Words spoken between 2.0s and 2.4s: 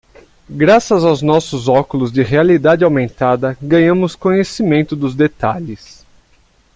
de